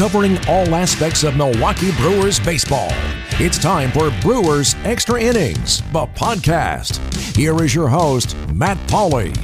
[0.00, 2.88] covering all aspects of Milwaukee Brewers baseball.
[3.32, 6.96] It's time for Brewers Extra Innings, the podcast.
[7.36, 9.36] Here is your host, Matt Pauley.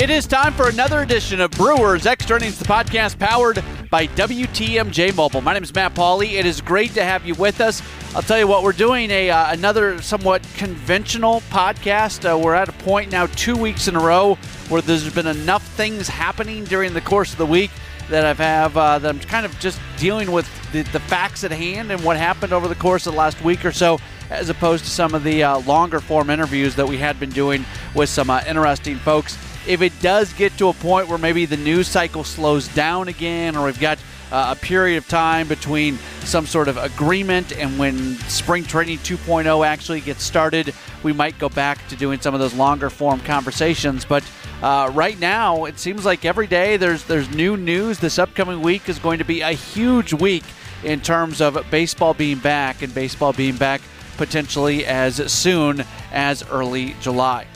[0.00, 3.60] It is time for another edition of Brewers Extra Innings, the podcast powered
[3.90, 5.40] by WTMJ Mobile.
[5.40, 6.34] My name is Matt Pauley.
[6.34, 7.82] It is great to have you with us.
[8.14, 12.24] I'll tell you what, we're doing a uh, another somewhat conventional podcast.
[12.24, 14.36] Uh, we're at a point now, two weeks in a row,
[14.68, 17.72] where there's been enough things happening during the course of the week
[18.10, 21.50] that I've have uh, that I'm kind of just dealing with the, the, facts at
[21.50, 23.98] hand and what happened over the course of the last week or so,
[24.30, 27.64] as opposed to some of the uh, longer form interviews that we had been doing
[27.94, 29.36] with some uh, interesting folks.
[29.66, 33.56] If it does get to a point where maybe the news cycle slows down again,
[33.56, 33.98] or we've got
[34.30, 39.66] uh, a period of time between some sort of agreement and when spring training 2.0
[39.66, 44.04] actually gets started, we might go back to doing some of those longer form conversations.
[44.04, 44.22] But
[44.62, 48.00] uh, right now, it seems like every day there's there's new news.
[48.00, 50.44] This upcoming week is going to be a huge week
[50.82, 53.80] in terms of baseball being back and baseball being back
[54.16, 57.46] potentially as soon as early July.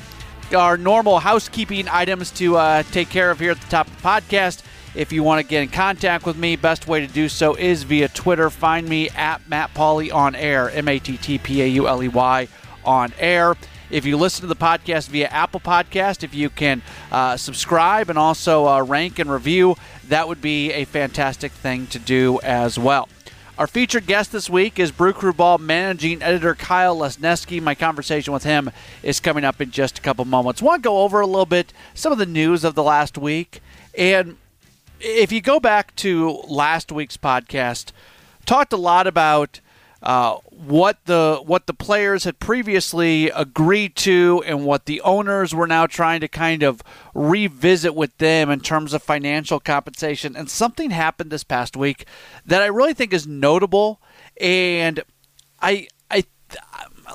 [0.57, 4.03] Our normal housekeeping items to uh, take care of here at the top of the
[4.03, 4.63] podcast.
[4.95, 7.83] If you want to get in contact with me, best way to do so is
[7.83, 8.51] via Twitter.
[8.51, 12.03] Find me at Matt Pauley on air, M A T T P A U L
[12.03, 12.49] E Y
[12.85, 13.57] on air.
[13.93, 18.19] If you listen to the podcast via Apple Podcast, if you can uh, subscribe and
[18.19, 19.77] also uh, rank and review,
[20.09, 23.07] that would be a fantastic thing to do as well.
[23.59, 27.61] Our featured guest this week is Brew Crew Ball managing editor Kyle Lesniewski.
[27.61, 28.71] My conversation with him
[29.03, 30.63] is coming up in just a couple moments.
[30.63, 33.61] Want to go over a little bit some of the news of the last week.
[33.97, 34.39] And
[35.01, 37.93] if you go back to last week's podcast,
[38.47, 39.61] talked a lot about
[40.03, 45.67] uh, what the what the players had previously agreed to and what the owners were
[45.67, 46.83] now trying to kind of
[47.15, 50.35] revisit with them in terms of financial compensation.
[50.35, 52.07] And something happened this past week
[52.45, 54.01] that I really think is notable.
[54.41, 55.01] And
[55.61, 56.25] I I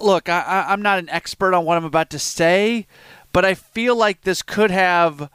[0.01, 2.87] look, I, I'm not an expert on what I'm about to say,
[3.33, 5.29] but I feel like this could have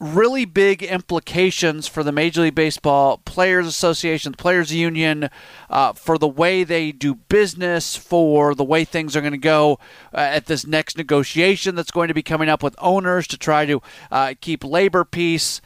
[0.00, 5.28] really big implications for the Major League Baseball Players Association, Players Union,
[5.68, 9.78] uh, for the way they do business, for the way things are going to go
[10.14, 13.66] uh, at this next negotiation that's going to be coming up with owners to try
[13.66, 15.60] to uh, keep labor peace.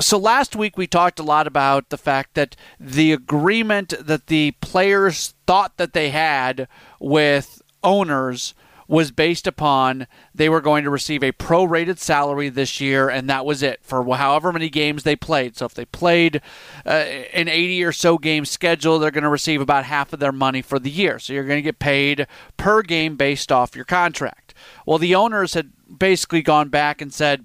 [0.00, 4.52] So last week we talked a lot about the fact that the agreement that the
[4.62, 6.68] players thought that they had
[6.98, 8.54] with owners
[8.88, 13.44] was based upon they were going to receive a prorated salary this year, and that
[13.44, 15.56] was it for however many games they played.
[15.56, 16.40] So if they played
[16.86, 20.32] uh, an 80 or so game schedule, they're going to receive about half of their
[20.32, 21.18] money for the year.
[21.18, 24.54] So you're going to get paid per game based off your contract.
[24.86, 27.44] Well, the owners had basically gone back and said,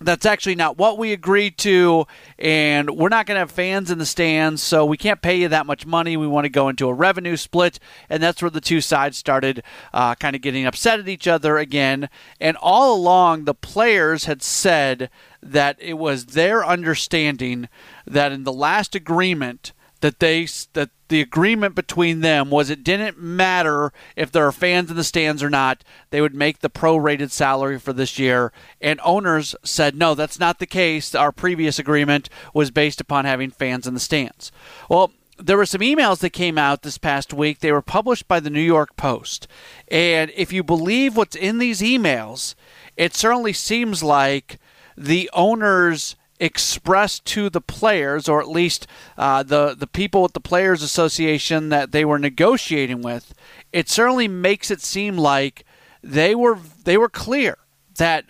[0.00, 2.06] that's actually not what we agreed to,
[2.38, 5.48] and we're not going to have fans in the stands, so we can't pay you
[5.48, 6.16] that much money.
[6.16, 7.78] We want to go into a revenue split,
[8.10, 9.62] and that's where the two sides started
[9.94, 12.10] uh, kind of getting upset at each other again.
[12.40, 15.08] And all along, the players had said
[15.42, 17.68] that it was their understanding
[18.06, 19.72] that in the last agreement
[20.06, 24.88] that they that the agreement between them was it didn't matter if there are fans
[24.88, 25.82] in the stands or not.
[26.10, 28.52] They would make the prorated salary for this year.
[28.80, 31.12] And owners said, no, that's not the case.
[31.12, 34.52] Our previous agreement was based upon having fans in the stands.
[34.88, 37.58] Well, there were some emails that came out this past week.
[37.58, 39.48] They were published by the New York Post.
[39.88, 42.54] And if you believe what's in these emails,
[42.96, 44.60] it certainly seems like
[44.96, 48.86] the owners expressed to the players, or at least
[49.16, 53.34] uh, the the people at the Players Association that they were negotiating with,
[53.72, 55.64] it certainly makes it seem like
[56.02, 57.58] they were they were clear
[57.96, 58.24] that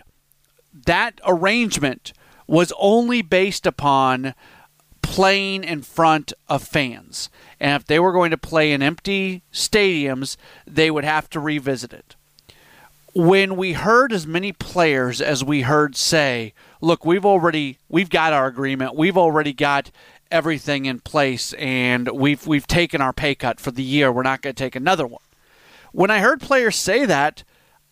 [0.85, 2.13] that arrangement
[2.47, 4.33] was only based upon
[5.01, 7.29] playing in front of fans.
[7.59, 10.35] And if they were going to play in empty stadiums,
[10.65, 12.16] they would have to revisit it.
[13.13, 18.33] When we heard as many players as we heard say, look, we've already we've got
[18.33, 18.95] our agreement.
[18.95, 19.91] We've already got
[20.29, 24.11] everything in place and we've we've taken our pay cut for the year.
[24.11, 25.21] We're not going to take another one.
[25.91, 27.43] When I heard players say that,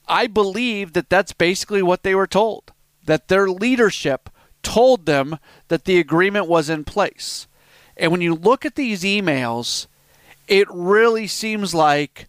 [0.07, 2.71] I believe that that's basically what they were told.
[3.05, 4.29] That their leadership
[4.61, 5.37] told them
[5.69, 7.47] that the agreement was in place.
[7.97, 9.87] And when you look at these emails,
[10.47, 12.27] it really seems like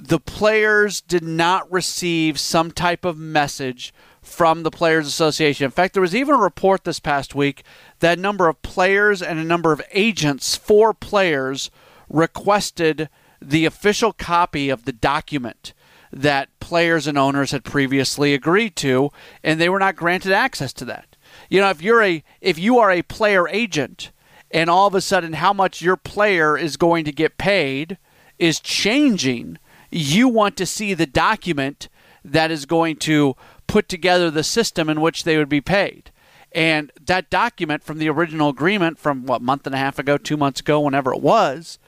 [0.00, 3.92] the players did not receive some type of message
[4.22, 5.64] from the Players Association.
[5.64, 7.64] In fact, there was even a report this past week
[7.98, 11.70] that a number of players and a number of agents for players
[12.08, 13.08] requested
[13.42, 15.72] the official copy of the document
[16.12, 19.10] that players and owners had previously agreed to,
[19.42, 21.16] and they were not granted access to that.
[21.50, 24.12] You know, if you're a if you are a player agent
[24.50, 27.98] and all of a sudden how much your player is going to get paid
[28.38, 29.58] is changing,
[29.90, 31.88] you want to see the document
[32.24, 33.34] that is going to
[33.66, 36.10] put together the system in which they would be paid.
[36.52, 40.36] And that document from the original agreement from what month and a half ago, 2
[40.36, 41.78] months ago, whenever it was,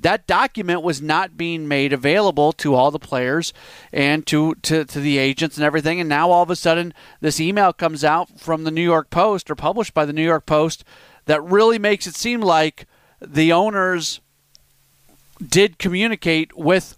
[0.00, 3.52] that document was not being made available to all the players
[3.92, 5.98] and to, to, to the agents and everything.
[6.00, 9.50] And now all of a sudden, this email comes out from the New York Post
[9.50, 10.84] or published by the New York Post
[11.26, 12.86] that really makes it seem like
[13.20, 14.20] the owners
[15.44, 16.97] did communicate with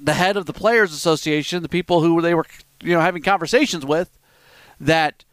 [0.00, 2.46] the head of the Players Association, the people who they were
[2.82, 4.18] you know having conversations with,
[4.80, 5.24] that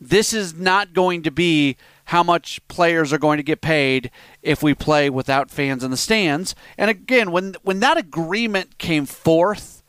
[0.00, 4.10] this is not going to be how much players are going to get paid
[4.42, 6.54] if we play without fans in the stands.
[6.78, 9.82] And again, when when that agreement came forth,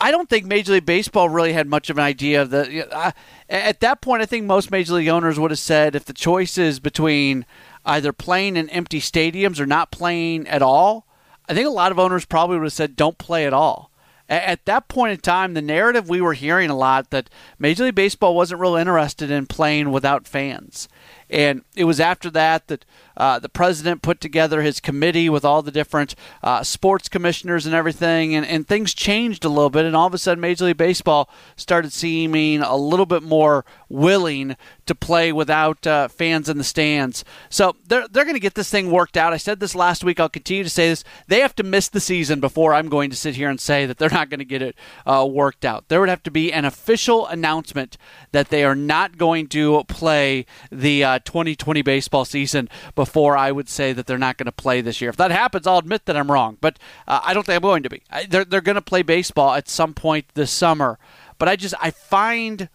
[0.00, 3.14] I don't think Major League Baseball really had much of an idea of the.
[3.48, 6.56] At that point, I think most Major League owners would have said if the choice
[6.56, 7.44] is between
[7.84, 11.06] either playing in empty stadiums or not playing at all,
[11.50, 13.90] I think a lot of owners probably would have said don't play at all
[14.30, 17.96] at that point in time, the narrative we were hearing a lot that Major League
[17.96, 20.88] Baseball wasn't real interested in playing without fans.
[21.28, 22.84] And it was after that that
[23.16, 27.74] uh, the president put together his committee with all the different uh, sports commissioners and
[27.74, 29.84] everything, and, and things changed a little bit.
[29.84, 34.56] And all of a sudden, Major League Baseball started seeming a little bit more willing
[34.86, 37.24] to play without uh, fans in the stands.
[37.48, 39.32] So they're, they're going to get this thing worked out.
[39.32, 40.18] I said this last week.
[40.18, 41.04] I'll continue to say this.
[41.28, 43.98] They have to miss the season before I'm going to sit here and say that
[43.98, 44.76] they're not going to get it
[45.06, 45.88] uh, worked out.
[45.88, 47.96] There would have to be an official announcement
[48.32, 53.68] that they are not going to play the 2020 uh, baseball season before I would
[53.68, 55.10] say that they're not going to play this year.
[55.10, 57.82] If that happens, I'll admit that I'm wrong, but uh, I don't think I'm going
[57.82, 58.02] to be.
[58.10, 60.98] I, they're they're going to play baseball at some point this summer,
[61.38, 62.68] but I just I find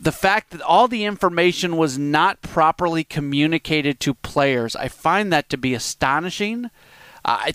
[0.00, 5.48] the fact that all the information was not properly communicated to players, I find that
[5.50, 6.66] to be astonishing.
[7.24, 7.54] Uh, I,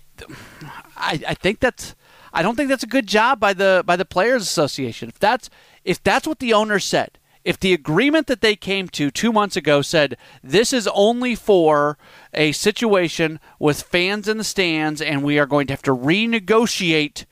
[0.97, 1.95] I, I think that's
[2.33, 5.09] I don't think that's a good job by the by the players association.
[5.09, 5.49] If that's
[5.83, 7.18] if that's what the owner said,
[7.49, 11.97] if the agreement that they came to two months ago said this is only for
[12.31, 17.25] a situation with fans in the stands and we are going to have to renegotiate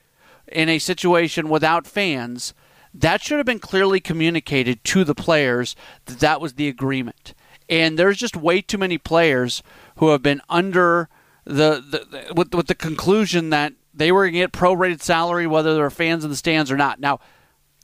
[0.48, 2.52] in a situation without fans,
[2.92, 5.76] that should have been clearly communicated to the players
[6.06, 7.32] that that was the agreement.
[7.68, 9.62] And there's just way too many players
[9.98, 11.08] who have been under
[11.44, 15.46] the, the, the with, with the conclusion that they were going to get prorated salary
[15.46, 16.98] whether there are fans in the stands or not.
[16.98, 17.20] Now,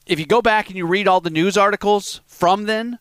[0.06, 2.98] if you go back and you read all the news articles from then,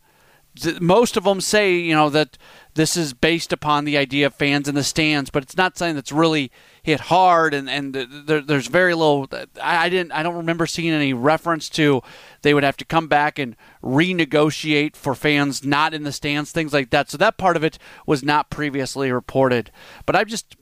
[0.80, 2.38] most of them say you know that
[2.76, 5.96] this is based upon the idea of fans in the stands, but it's not something
[5.96, 6.52] that's really
[6.84, 9.28] hit hard, and and there, there's very little.
[9.62, 12.02] I, I didn't, I don't remember seeing any reference to
[12.44, 16.74] they would have to come back and renegotiate for fans not in the stands, things
[16.74, 17.10] like that.
[17.10, 19.72] So that part of it was not previously reported.
[20.06, 20.56] But I'm just,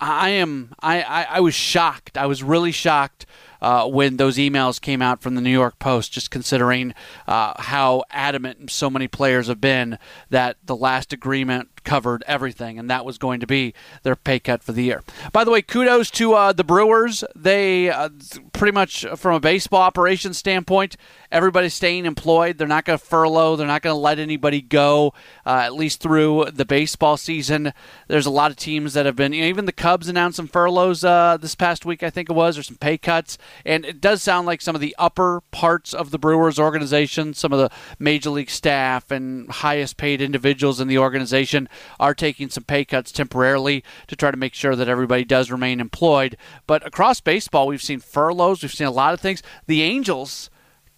[0.00, 2.18] I am, I, I, I was shocked.
[2.18, 3.26] I was really shocked
[3.64, 6.92] uh, when those emails came out from the New York Post, just considering
[7.26, 12.90] uh, how adamant so many players have been that the last agreement covered everything, and
[12.90, 15.02] that was going to be their pay cut for the year.
[15.32, 17.24] By the way, kudos to uh, the Brewers.
[17.36, 18.10] They uh,
[18.52, 20.96] pretty much, from a baseball operations standpoint,
[21.30, 22.58] everybody's staying employed.
[22.58, 23.56] They're not going to furlough.
[23.56, 25.12] They're not going to let anybody go,
[25.44, 27.72] uh, at least through the baseball season.
[28.08, 30.48] There's a lot of teams that have been, you know, even the Cubs announced some
[30.48, 33.36] furloughs uh, this past week, I think it was, or some pay cuts.
[33.64, 37.52] And it does sound like some of the upper parts of the Brewers organization, some
[37.52, 42.64] of the major league staff and highest paid individuals in the organization are taking some
[42.64, 46.36] pay cuts temporarily to try to make sure that everybody does remain employed.
[46.66, 49.42] But across baseball, we've seen furloughs, we've seen a lot of things.
[49.66, 50.50] The Angels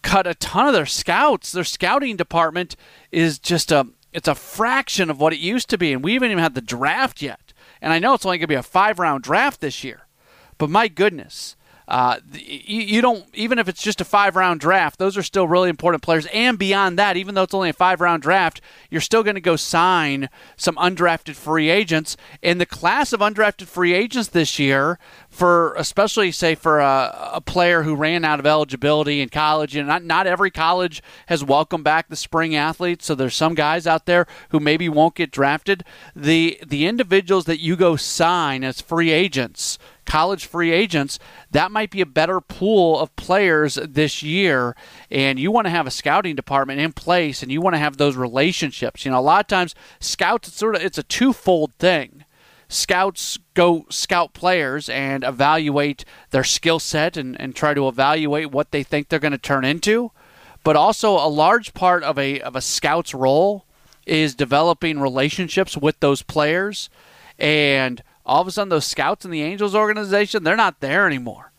[0.03, 1.53] cut a ton of their scouts.
[1.53, 2.77] Their scouting department
[3.11, 6.31] is just a it's a fraction of what it used to be, and we haven't
[6.31, 7.53] even had the draft yet.
[7.83, 10.07] And I know it's only going to be a five round draft this year,
[10.57, 11.56] but my goodness,
[11.89, 15.47] uh, you, you, don't even if it's just a five round draft those are still
[15.47, 16.27] really important players.
[16.33, 19.41] And beyond that even though it's only a five round draft you're still going to
[19.41, 22.17] go sign some undrafted free agents.
[22.43, 27.41] And the class of undrafted free agents this year for especially say for a, a
[27.41, 31.85] player who ran out of eligibility in college and not, not every college has welcomed
[31.85, 35.85] back the spring athletes so there's some guys out there who maybe won't get drafted.
[36.15, 41.19] The the individuals that you go sign as free agents college free agents,
[41.51, 44.75] that might be a better pool of players this year.
[45.11, 47.97] And you want to have a scouting department in place and you want to have
[47.97, 49.05] those relationships.
[49.05, 52.25] You know, a lot of times scouts it's sort of it's a twofold thing.
[52.69, 58.73] Scouts go scout players and evaluate their skill set and, and try to evaluate what
[58.73, 60.11] they think they're going to turn into.
[60.65, 63.67] But also a large part of a of a scout's role
[64.05, 66.89] is developing relationships with those players,
[67.39, 71.53] and all of a sudden those scouts in the Angels organization they're not there anymore.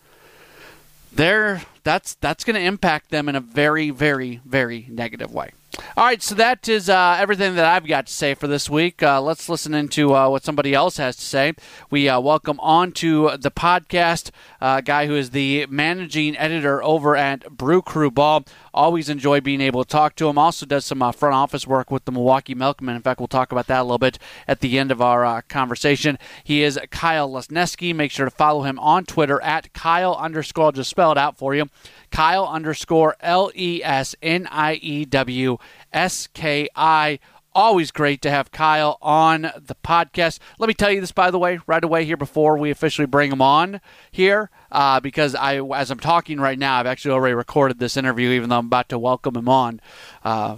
[1.11, 5.51] They're that's that's going to impact them in a very very very negative way.
[5.95, 9.03] All right, so that is uh, everything that I've got to say for this week.
[9.03, 11.53] Uh, let's listen into uh, what somebody else has to say.
[11.89, 14.31] We uh, welcome on to the podcast
[14.61, 18.45] uh, guy who is the managing editor over at Brew Crew Ball.
[18.73, 20.37] Always enjoy being able to talk to him.
[20.37, 22.95] Also does some uh, front office work with the Milwaukee Milkmen.
[22.95, 26.17] In fact, we'll talk about that a little bit at the end of our conversation.
[26.43, 27.95] He is Kyle Lesniewski.
[27.95, 30.65] Make sure to follow him on Twitter at Kyle underscore.
[30.65, 31.69] I'll just spell it out for you.
[32.11, 35.57] Kyle underscore L E S N I E W
[35.93, 37.19] S K I.
[37.57, 40.37] Always great to have Kyle on the podcast.
[40.59, 43.31] Let me tell you this, by the way, right away here before we officially bring
[43.31, 47.79] him on here, uh, because I, as I'm talking right now, I've actually already recorded
[47.79, 49.81] this interview, even though I'm about to welcome him on.
[50.23, 50.57] Uh,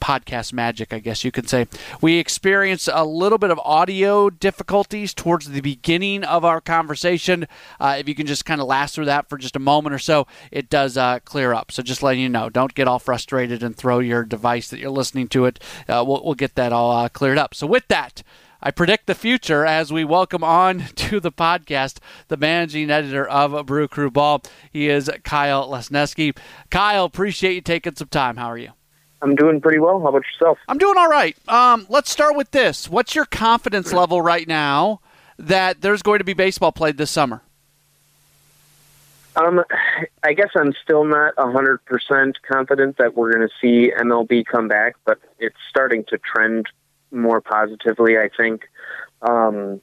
[0.00, 1.66] podcast magic, I guess you could say.
[2.00, 7.46] We experienced a little bit of audio difficulties towards the beginning of our conversation.
[7.80, 9.98] Uh, if you can just kind of last through that for just a moment or
[9.98, 11.72] so, it does uh, clear up.
[11.72, 14.90] So just letting you know, don't get all frustrated and throw your device that you're
[14.90, 15.58] listening to it.
[15.88, 17.54] Uh, we'll, we'll, get that all uh, cleared up.
[17.54, 18.22] So with that,
[18.62, 23.66] I predict the future as we welcome on to the podcast the managing editor of
[23.66, 24.42] Brew Crew Ball.
[24.70, 26.36] He is Kyle Lesniewski.
[26.70, 28.36] Kyle, appreciate you taking some time.
[28.36, 28.75] How are you?
[29.22, 30.00] I'm doing pretty well.
[30.00, 30.58] How about yourself?
[30.68, 31.36] I'm doing all right.
[31.48, 32.88] Um, let's start with this.
[32.88, 35.00] What's your confidence level right now
[35.38, 37.42] that there's going to be baseball played this summer?
[39.36, 39.62] Um,
[40.22, 44.96] I guess I'm still not 100% confident that we're going to see MLB come back,
[45.04, 46.66] but it's starting to trend
[47.10, 48.62] more positively, I think.
[49.20, 49.82] Um,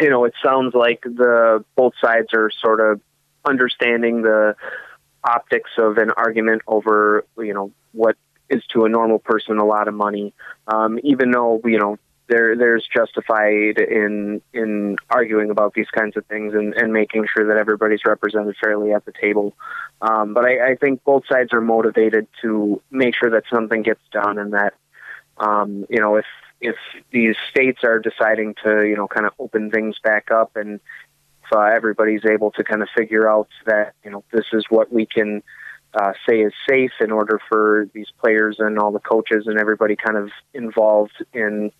[0.00, 3.00] you know, it sounds like the both sides are sort of
[3.44, 4.56] understanding the
[5.22, 8.16] optics of an argument over, you know, what
[8.50, 10.34] is to a normal person a lot of money,
[10.66, 16.24] um, even though you know there there's justified in in arguing about these kinds of
[16.26, 19.54] things and, and making sure that everybody's represented fairly at the table.
[20.00, 24.00] Um, but I, I think both sides are motivated to make sure that something gets
[24.12, 24.74] done and that
[25.38, 26.26] um, you know if
[26.60, 26.76] if
[27.10, 30.80] these states are deciding to you know kind of open things back up and
[31.52, 35.04] uh, everybody's able to kind of figure out that you know this is what we
[35.04, 35.42] can
[35.94, 39.96] uh, say is safe in order for these players and all the coaches and everybody
[39.96, 41.72] kind of involved in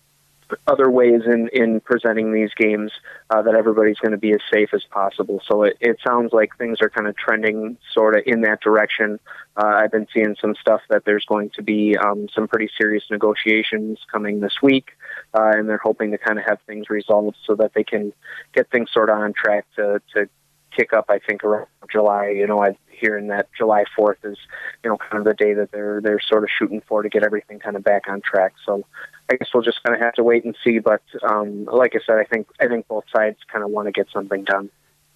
[0.67, 2.91] other ways in, in presenting these games
[3.29, 5.41] uh, that everybody's going to be as safe as possible.
[5.47, 9.19] So it, it sounds like things are kind of trending sort of in that direction.
[9.55, 13.03] Uh, I've been seeing some stuff that there's going to be um, some pretty serious
[13.09, 14.91] negotiations coming this week,
[15.33, 18.13] uh, and they're hoping to kind of have things resolved so that they can
[18.53, 20.29] get things sort of on track to, to
[20.75, 21.05] kick up.
[21.09, 22.29] I think around July.
[22.29, 24.37] You know, I hearing that July 4th is,
[24.83, 27.23] you know, kind of the day that they're they're sort of shooting for to get
[27.23, 28.53] everything kind of back on track.
[28.65, 28.85] So
[29.29, 30.79] I guess we'll just kind of have to wait and see.
[30.79, 33.91] But um, like I said, I think I think both sides kind of want to
[33.91, 34.69] get something done.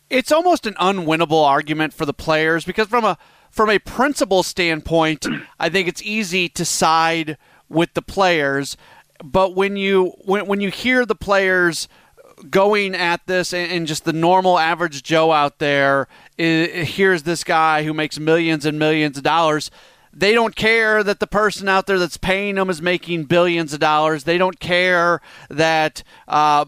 [0.09, 3.17] It's almost an unwinnable argument for the players because from a
[3.50, 5.25] from a principle standpoint,
[5.59, 7.38] I think it's easy to side
[7.69, 8.77] with the players.
[9.24, 11.88] But when you when when you hear the players
[12.50, 17.84] going at this and, just the normal average Joe out there is, here's this guy
[17.84, 19.72] who makes millions and millions of dollars.
[20.14, 23.80] They don't care that the person out there that's paying them is making billions of
[23.80, 24.24] dollars.
[24.24, 26.04] They don't care that.
[26.28, 26.66] Uh,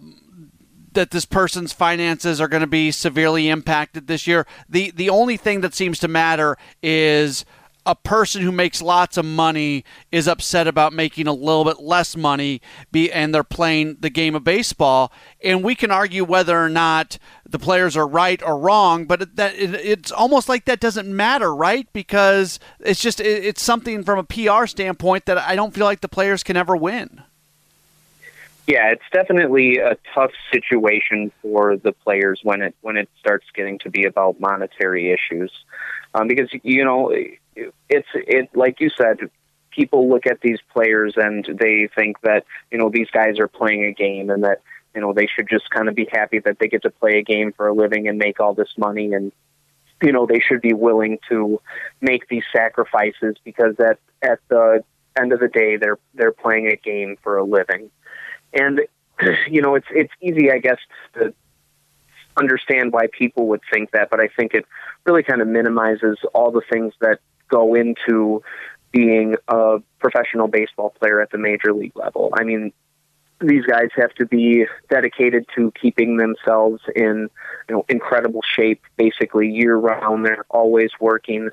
[0.94, 4.48] that this person's finances are going to be severely impacted this year.
[4.68, 7.46] The the only thing that seems to matter is
[7.88, 12.18] a person who makes lots of money is upset about making a little bit less
[12.18, 15.12] money be, and they're playing the game of baseball.
[15.42, 17.18] And we can argue whether or not
[17.50, 21.56] the players are right or wrong but that it, it's almost like that doesn't matter
[21.56, 21.88] right?
[21.94, 26.02] Because it's just it, it's something from a PR standpoint that I don't feel like
[26.02, 27.24] the players can ever win.
[28.68, 33.80] Yeah, it's definitely a tough situation for the players when it when it starts getting
[33.80, 35.54] to be about monetary issues,
[36.14, 37.14] um, because you know
[37.90, 39.20] it's it like you said
[39.72, 43.86] people look at these players and they think that you know these guys are playing
[43.86, 44.62] a game and that
[44.96, 47.24] you know they should just kind of be happy that they get to play a
[47.24, 49.32] game for a living and make all this money and
[50.02, 51.62] you know they should be willing to
[52.02, 54.84] make these sacrifices because at at the
[55.20, 57.90] end of the day they're they're playing a game for a living.
[58.54, 58.82] And
[59.50, 60.78] you know it's it's easy i guess
[61.14, 61.34] to
[62.38, 64.66] understand why people would think that but i think it
[65.06, 68.42] really kind of minimizes all the things that go into
[68.92, 72.34] being a professional baseball player at the major league level.
[72.38, 72.72] I mean,
[73.40, 77.30] these guys have to be dedicated to keeping themselves in
[77.70, 81.50] you know incredible shape basically year round they're always working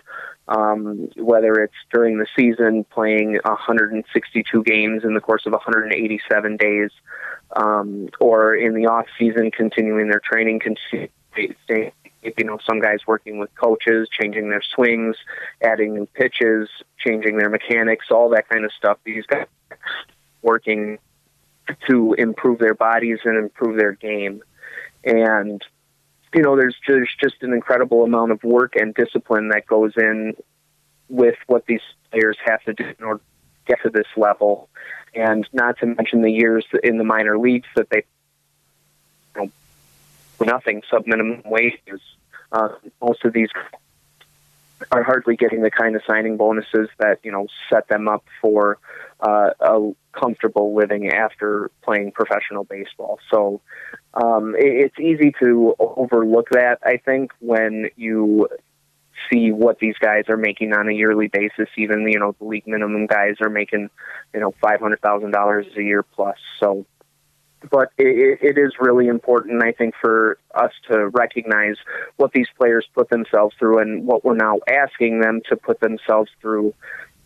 [0.49, 6.91] um, whether it's during the season playing 162 games in the course of 187 days
[7.57, 10.61] um, or in the off season continuing their training
[12.25, 15.17] you know some guys working with coaches changing their swings
[15.63, 19.47] adding new pitches changing their mechanics all that kind of stuff these guys
[20.45, 20.99] working
[21.89, 24.43] to improve their bodies and improve their game.
[25.03, 25.63] And
[26.35, 30.35] you know, there's just just an incredible amount of work and discipline that goes in
[31.09, 33.25] with what these players have to do in order to
[33.67, 34.69] get to this level.
[35.15, 38.05] And not to mention the years in the minor leagues that they
[39.37, 39.51] you know,
[40.45, 42.01] nothing sub minimum wages.
[42.53, 42.69] Uh,
[43.03, 43.49] most of these
[44.91, 48.79] are hardly getting the kind of signing bonuses that you know set them up for
[49.21, 53.19] uh, a comfortable living after playing professional baseball.
[53.31, 53.61] So
[54.15, 56.79] um, it, it's easy to overlook that.
[56.85, 58.49] I think when you
[59.31, 62.67] see what these guys are making on a yearly basis, even you know the league
[62.67, 63.91] minimum guys are making
[64.33, 66.37] you know five hundred thousand dollars a year plus.
[66.61, 66.87] So
[67.71, 71.77] but it, it is really important, I think, for us to recognize
[72.17, 76.31] what these players put themselves through and what we're now asking them to put themselves
[76.41, 76.75] through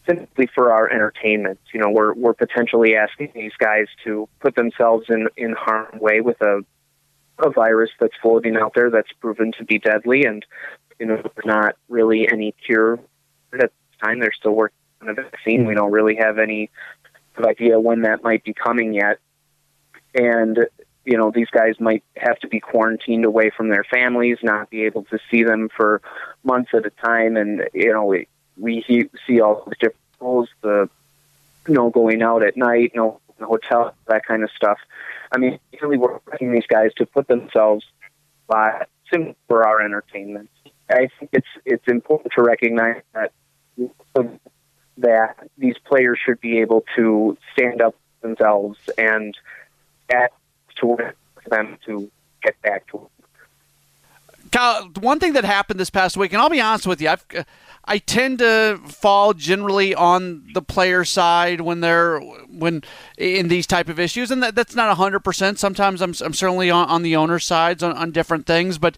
[0.09, 1.59] simply for our entertainment.
[1.73, 6.21] You know, we're we're potentially asking these guys to put themselves in in harm's way
[6.21, 6.64] with a
[7.40, 10.45] a virus that's floating out there that's proven to be deadly, and
[10.99, 12.99] you know, there's not really any cure
[13.52, 13.71] at this
[14.02, 14.21] time.
[14.21, 15.64] They're still working on a vaccine.
[15.64, 16.71] We don't really have any
[17.38, 19.21] idea when that might be coming yet
[20.14, 20.66] and
[21.04, 24.84] you know these guys might have to be quarantined away from their families, not be
[24.84, 26.02] able to see them for
[26.44, 28.84] months at a time, and you know we we
[29.26, 30.88] see all the different rules, the
[31.66, 34.78] you know going out at night, know the hotel, that kind of stuff.
[35.32, 37.84] I mean, really, we're these guys to put themselves
[38.46, 38.86] by
[39.48, 40.50] for our entertainment.
[40.90, 43.32] I think it's it's important to recognize that
[44.99, 49.36] that these players should be able to stand up themselves and
[50.10, 50.32] at
[50.80, 50.97] to
[51.49, 52.10] them to
[52.42, 54.50] get back to it.
[54.50, 57.25] Kyle, one thing that happened this past week, and I'll be honest with you, I've,
[57.84, 62.82] I tend to fall generally on the player side when they're when
[63.16, 65.58] in these type of issues, and that, that's not hundred percent.
[65.58, 68.97] Sometimes I'm, I'm certainly on, on the owner's sides on, on different things, but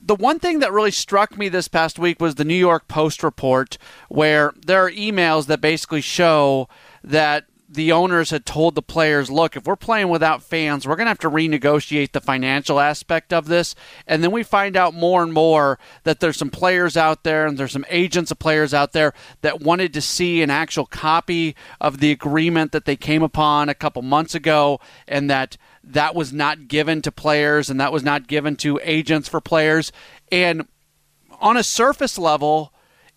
[0.00, 3.24] the one thing that really struck me this past week was the New York Post
[3.24, 3.78] report,
[4.08, 6.68] where there are emails that basically show
[7.02, 11.06] that the owners had told the players, look, if we're playing without fans, we're going
[11.06, 13.74] to have to renegotiate the financial aspect of this.
[14.06, 17.58] And then we find out more and more that there's some players out there and
[17.58, 21.98] there's some agents of players out there that wanted to see an actual copy of
[21.98, 26.68] the agreement that they came upon a couple months ago and that that was not
[26.68, 29.90] given to players and that was not given to agents for players.
[30.30, 30.68] And
[31.40, 32.72] on a surface level,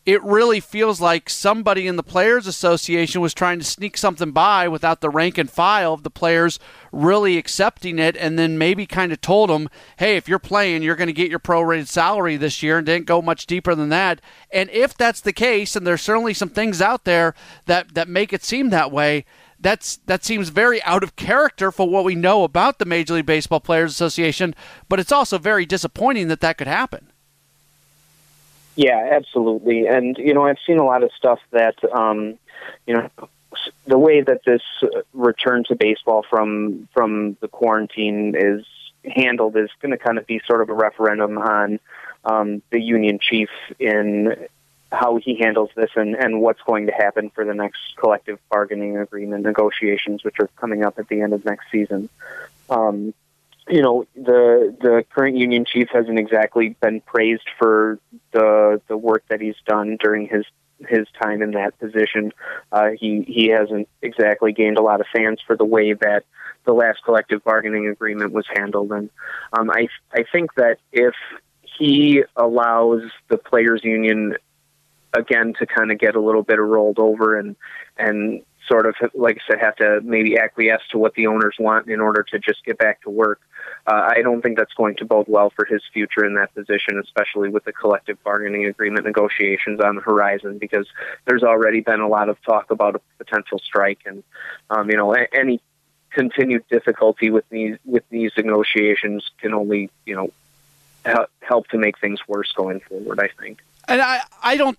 [0.10, 4.68] it really feels like somebody in the Players Association was trying to sneak something by
[4.68, 6.58] without the rank and file of the players
[6.92, 10.96] really accepting it, and then maybe kind of told them, hey, if you're playing, you're
[10.96, 14.20] going to get your prorated salary this year, and didn't go much deeper than that.
[14.52, 17.36] And if that's the case, and there's certainly some things out there
[17.68, 19.26] that, that make it seem that way,
[19.60, 23.28] that's that seems very out of character for what we know about the Major League
[23.28, 24.56] Baseball Players Association,
[24.88, 27.09] but it's also very disappointing that that could happen.
[28.80, 29.88] Yeah, absolutely.
[29.88, 32.40] And you know, I've seen a lot of stuff that um,
[32.88, 33.10] you know
[33.86, 34.62] the way that this
[35.12, 38.66] return to baseball from from the quarantine is
[39.04, 41.82] handled is going to kind of be sort of a referendum on
[42.24, 44.48] um, the union chief in
[44.94, 48.96] how he handles this and, and what's going to happen for the next collective bargaining
[48.96, 52.08] agreement negotiations, which are coming up at the end of next season.
[52.70, 53.14] Um,
[53.70, 58.00] you know the the current union chief hasn't exactly been praised for
[58.32, 60.46] the the work that he's done during his
[60.88, 62.32] his time in that position.
[62.72, 66.24] Uh, he he hasn't exactly gained a lot of fans for the way that
[66.66, 69.10] the last collective bargaining agreement was handled, and
[69.54, 71.14] um, I I think that if
[71.78, 74.36] he allows the players union
[75.14, 77.56] again to kind of get a little bit rolled over and
[77.98, 81.90] and sort of like I said have to maybe acquiesce to what the owners want
[81.90, 83.42] in order to just get back to work
[83.88, 87.00] uh, I don't think that's going to bode well for his future in that position,
[87.00, 90.88] especially with the collective bargaining agreement negotiations on the horizon, because
[91.26, 94.24] there's already been a lot of talk about a potential strike, and
[94.70, 95.62] um, you know any
[96.12, 100.32] continued difficulty with these with these negotiations can only you know
[101.42, 103.20] help to make things worse going forward.
[103.20, 103.62] I think.
[103.88, 104.78] And I I don't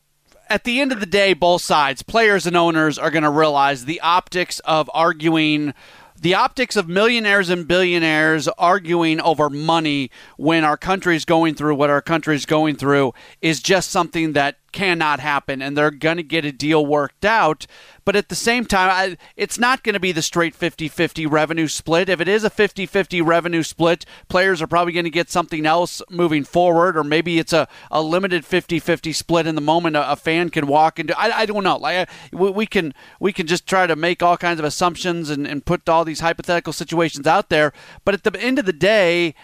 [0.50, 3.84] at the end of the day, both sides, players and owners, are going to realize
[3.84, 5.72] the optics of arguing
[6.20, 11.74] the optics of millionaires and billionaires arguing over money when our country is going through
[11.74, 16.16] what our country is going through is just something that cannot happen and they're going
[16.16, 17.66] to get a deal worked out.
[18.04, 21.68] But at the same time I, it's not going to be the straight 50-50 revenue
[21.68, 22.08] split.
[22.08, 26.02] If it is a 50-50 revenue split players are probably going to get something else
[26.10, 30.16] moving forward or maybe it's a, a limited 50-50 split in the moment a, a
[30.16, 31.18] fan can walk into.
[31.18, 31.76] I, I don't know.
[31.76, 35.46] Like we, we, can we can just try to make all kinds of assumptions and,
[35.46, 37.72] and put all these hypothetical situations out there.
[38.04, 39.34] But at the end of the day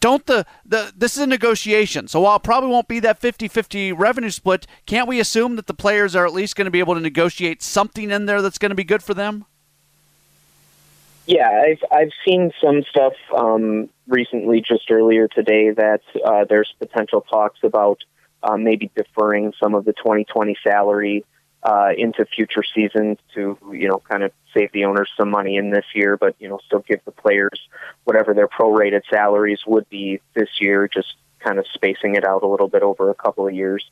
[0.00, 2.08] don't the, the this is a negotiation.
[2.08, 5.74] So while it probably won't be that 50-50 revenue split can't we assume that the
[5.74, 8.70] players are at least going to be able to negotiate something in there that's going
[8.70, 9.46] to be good for them?
[11.26, 17.20] Yeah i've i've seen some stuff um, recently just earlier today that uh, there's potential
[17.20, 17.98] talks about
[18.42, 21.24] uh, maybe deferring some of the 2020 salary
[21.62, 25.70] uh, into future seasons to you know kind of save the owners some money in
[25.70, 27.60] this year, but you know still give the players
[28.04, 32.46] whatever their prorated salaries would be this year, just kind of spacing it out a
[32.46, 33.84] little bit over a couple of years,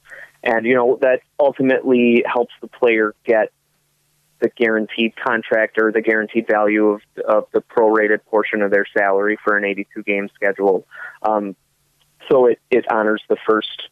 [0.43, 3.51] and you know that ultimately helps the player get
[4.41, 9.39] the guaranteed contract or the guaranteed value of of the prorated portion of their salary
[9.43, 10.87] for an 82 game schedule.
[11.23, 11.57] Um,
[12.31, 13.89] so it, it honors the first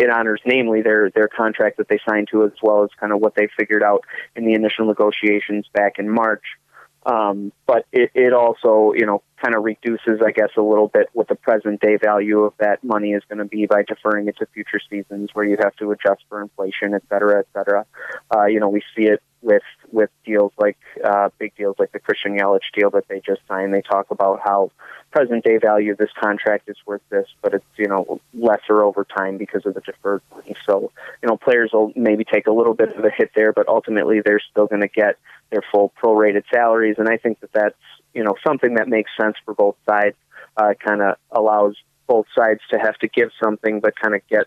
[0.00, 3.20] it honors namely their their contract that they signed to as well as kind of
[3.20, 4.02] what they figured out
[4.34, 6.42] in the initial negotiations back in March.
[7.06, 11.08] Um, but it, it also, you know, kind of reduces, I guess, a little bit
[11.12, 14.36] what the present day value of that money is going to be by deferring it
[14.38, 17.86] to future seasons where you have to adjust for inflation, et cetera, et cetera.
[18.34, 21.98] Uh, you know, we see it with with deals like uh, big deals like the
[21.98, 23.72] Christian Yelich deal that they just signed.
[23.72, 24.70] They talk about how
[25.10, 29.04] present day value of this contract is worth this, but it's you know lesser over
[29.04, 30.54] time because of the deferred money.
[30.66, 33.68] So you know players will maybe take a little bit of a hit there, but
[33.68, 35.16] ultimately they're still going to get
[35.50, 37.74] their full prorated salaries, and I think that that's
[38.14, 40.16] you know something that makes sense for both sides.
[40.56, 44.46] Uh, kind of allows both sides to have to give something, but kind of get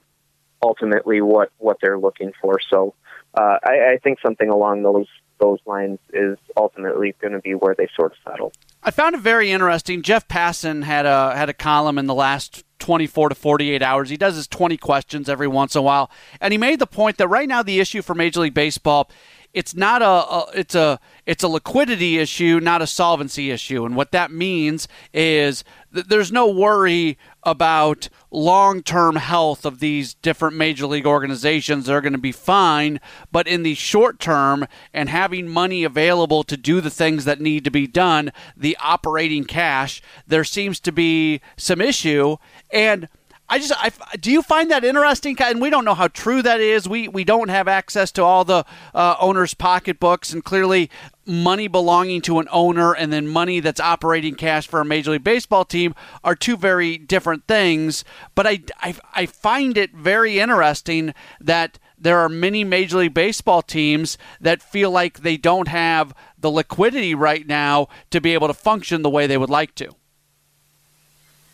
[0.61, 2.59] ultimately what what they're looking for.
[2.69, 2.93] So
[3.33, 5.07] uh, I, I think something along those
[5.39, 8.53] those lines is ultimately going to be where they sort of settle.
[8.81, 10.01] I found it very interesting.
[10.01, 14.09] Jeff Passan had a had a column in the last 24 to 48 hours.
[14.09, 17.17] He does his 20 questions every once in a while, and he made the point
[17.17, 19.09] that right now the issue for Major League Baseball
[19.53, 23.85] it's not a, a, it's a it's a liquidity issue, not a solvency issue.
[23.85, 30.57] And what that means is that there's no worry about long-term health of these different
[30.57, 31.85] major league organizations.
[31.85, 32.99] They're going to be fine,
[33.31, 37.63] but in the short term and having money available to do the things that need
[37.63, 42.37] to be done, the operating cash, there seems to be some issue
[42.71, 43.07] and
[43.49, 45.37] I just, I, do you find that interesting?
[45.39, 46.87] And we don't know how true that is.
[46.87, 50.89] We we don't have access to all the uh, owners' pocketbooks, and clearly,
[51.25, 55.23] money belonging to an owner and then money that's operating cash for a major league
[55.23, 58.03] baseball team are two very different things.
[58.35, 63.61] But I, I, I find it very interesting that there are many major league baseball
[63.61, 68.53] teams that feel like they don't have the liquidity right now to be able to
[68.53, 69.95] function the way they would like to.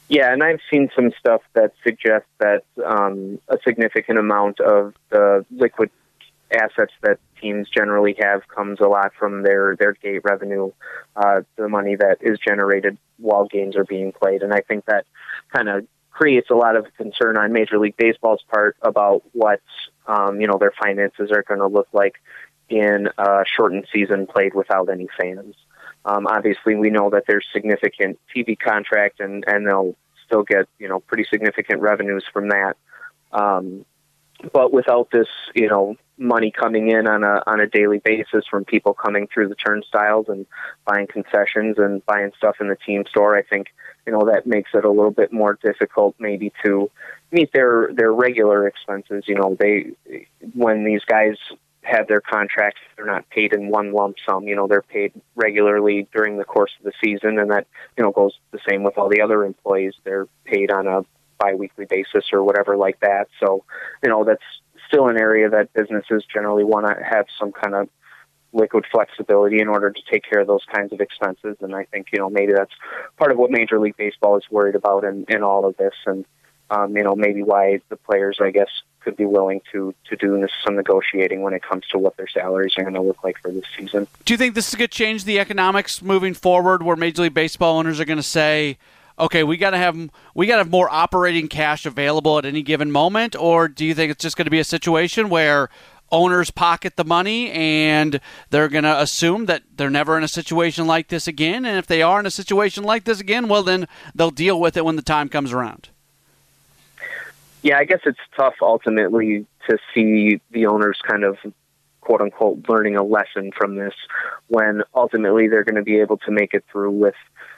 [0.09, 5.45] Yeah, and I've seen some stuff that suggests that um, a significant amount of the
[5.51, 5.91] liquid
[6.51, 10.71] assets that teams generally have comes a lot from their their gate revenue,
[11.15, 15.05] uh, the money that is generated while games are being played, and I think that
[15.55, 19.61] kind of creates a lot of concern on Major League Baseball's part about what
[20.07, 22.15] um, you know their finances are going to look like
[22.67, 25.55] in a shortened season played without any fans.
[26.09, 29.95] Um, obviously, we know that there's significant TV contract, and and they'll
[30.25, 32.77] still get you know pretty significant revenues from that.
[33.31, 33.85] Um,
[34.51, 38.65] but without this, you know, money coming in on a on a daily basis from
[38.65, 40.47] people coming through the turnstiles and
[40.85, 43.67] buying concessions and buying stuff in the team store, I think
[44.07, 46.89] you know that makes it a little bit more difficult maybe to
[47.31, 49.25] meet their their regular expenses.
[49.27, 49.91] You know, they
[50.55, 51.37] when these guys
[51.83, 52.81] have their contracts.
[52.95, 54.43] They're not paid in one lump sum.
[54.43, 58.11] You know, they're paid regularly during the course of the season, and that you know
[58.11, 59.93] goes the same with all the other employees.
[60.03, 61.01] They're paid on a
[61.39, 63.29] biweekly basis or whatever like that.
[63.39, 63.63] So,
[64.03, 64.43] you know, that's
[64.87, 67.89] still an area that businesses generally want to have some kind of
[68.51, 71.55] liquid flexibility in order to take care of those kinds of expenses.
[71.61, 72.73] And I think, you know, maybe that's
[73.17, 75.93] part of what Major League Baseball is worried about in, in all of this.
[76.05, 76.25] And,
[76.71, 78.69] um, you know, maybe why the players, I guess,
[79.01, 82.73] could be willing to to do some negotiating when it comes to what their salaries
[82.77, 84.07] are going to look like for this season.
[84.25, 87.33] Do you think this is going to change the economics moving forward, where Major League
[87.33, 88.77] Baseball owners are going to say?
[89.17, 89.97] Okay, we got to have
[90.33, 93.93] we got to have more operating cash available at any given moment, or do you
[93.93, 95.69] think it's just going to be a situation where
[96.11, 100.87] owners pocket the money and they're going to assume that they're never in a situation
[100.87, 101.65] like this again.
[101.65, 104.75] And if they are in a situation like this again, well, then they'll deal with
[104.77, 105.89] it when the time comes around.
[107.61, 111.37] Yeah, I guess it's tough ultimately to see the owners kind of
[112.01, 113.93] quote unquote learning a lesson from this
[114.47, 117.15] when ultimately they're going to be able to make it through with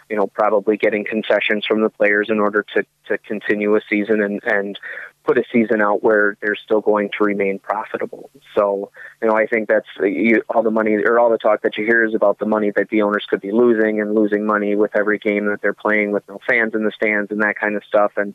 [0.10, 4.22] you know probably getting concessions from the players in order to to continue a season
[4.22, 4.80] and and
[5.24, 8.30] put a season out where they're still going to remain profitable.
[8.56, 11.78] So, you know, I think that's you, all the money or all the talk that
[11.78, 14.76] you hear is about the money that the owners could be losing and losing money
[14.76, 17.76] with every game that they're playing with no fans in the stands and that kind
[17.76, 18.14] of stuff.
[18.18, 18.34] And,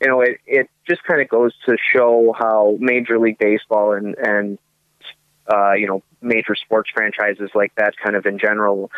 [0.00, 4.14] you know, it, it just kind of goes to show how Major League Baseball and,
[4.16, 4.58] and,
[5.50, 8.90] uh, you know, major sports franchises like that kind of in general,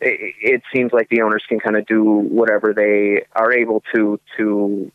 [0.00, 4.20] it, it seems like the owners can kind of do whatever they are able to,
[4.36, 4.90] to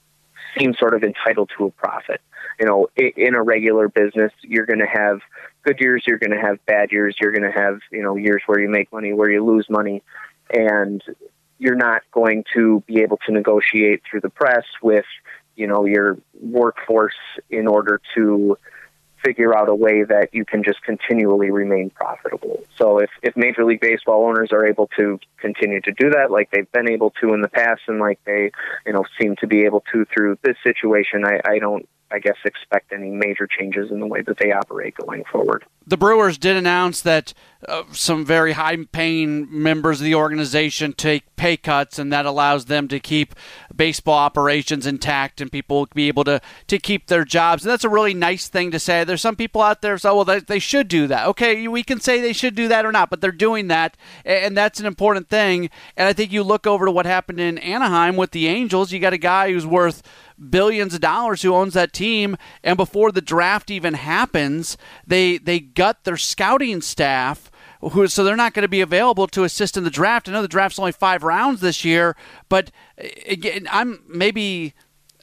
[0.58, 2.22] seem sort of entitled to a profit.
[2.60, 5.20] You know, in a regular business, you're going to have
[5.64, 8.42] good years, you're going to have bad years, you're going to have, you know, years
[8.46, 10.04] where you make money, where you lose money,
[10.54, 11.02] and
[11.58, 15.06] you're not going to be able to negotiate through the press with,
[15.60, 17.20] you know, your workforce
[17.50, 18.58] in order to
[19.24, 22.64] figure out a way that you can just continually remain profitable.
[22.78, 26.50] So if, if Major League Baseball owners are able to continue to do that like
[26.52, 28.52] they've been able to in the past and like they,
[28.86, 32.38] you know, seem to be able to through this situation, I, I don't I guess,
[32.46, 35.66] expect any major changes in the way that they operate going forward.
[35.86, 37.34] The Brewers did announce that
[37.68, 42.66] uh, some very high paying members of the organization take pay cuts, and that allows
[42.66, 43.36] them to keep
[43.76, 47.64] baseball operations intact and people be able to, to keep their jobs.
[47.64, 49.04] And that's a really nice thing to say.
[49.04, 51.28] There's some people out there say, well, they, they should do that.
[51.28, 54.56] Okay, we can say they should do that or not, but they're doing that, and
[54.56, 55.70] that's an important thing.
[55.98, 59.00] And I think you look over to what happened in Anaheim with the Angels, you
[59.00, 60.04] got a guy who's worth
[60.50, 65.60] billions of dollars who owns that team and before the draft even happens they they
[65.60, 69.84] gut their scouting staff who so they're not going to be available to assist in
[69.84, 70.28] the draft.
[70.28, 72.16] I know the draft's only 5 rounds this year,
[72.50, 72.72] but
[73.26, 74.74] again I'm maybe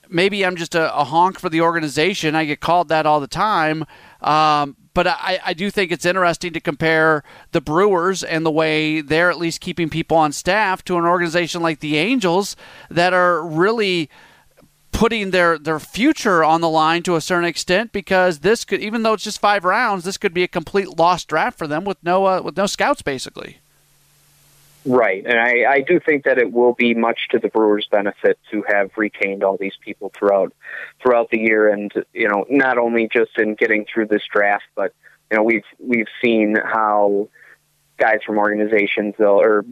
[0.09, 2.35] maybe I'm just a, a honk for the organization.
[2.35, 3.85] I get called that all the time.
[4.21, 9.03] Um, but I, I do think it's interesting to compare the Brewers and the way
[9.03, 12.57] they're at least keeping people on staff to an organization like the Angels
[12.89, 14.09] that are really
[14.97, 19.03] putting their their future on the line to a certain extent because this could even
[19.03, 21.99] though it's just five rounds this could be a complete lost draft for them with
[22.03, 23.59] no uh, with no scouts basically.
[24.87, 25.27] Right.
[25.27, 28.65] And I, I do think that it will be much to the brewers benefit to
[28.69, 30.55] have retained all these people throughout
[31.03, 31.69] throughout the year.
[31.69, 34.95] And you know not only just in getting through this draft but
[35.31, 37.29] you know we've we've seen how
[37.99, 39.67] guys from organizations they'll or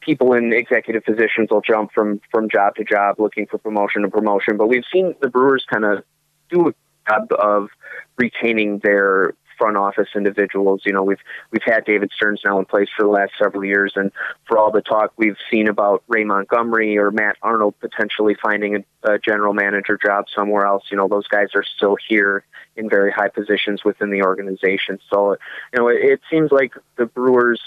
[0.00, 4.08] people in executive positions will jump from from job to job looking for promotion to
[4.08, 4.56] promotion.
[4.56, 6.04] But we've seen the Brewers kind of
[6.50, 6.74] do a
[7.08, 7.68] job of
[8.16, 10.80] retaining their front office individuals.
[10.86, 13.92] You know, we've we've had David Stearns now in place for the last several years,
[13.94, 14.10] and
[14.46, 19.12] for all the talk we've seen about Ray Montgomery or Matt Arnold potentially finding a,
[19.12, 22.44] a general manager job somewhere else, you know, those guys are still here
[22.76, 24.98] in very high positions within the organization.
[25.12, 25.36] So,
[25.72, 27.60] you know, it, it seems like the Brewers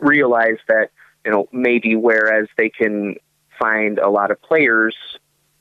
[0.00, 0.90] realize that
[1.24, 3.16] you know, maybe whereas they can
[3.58, 4.96] find a lot of players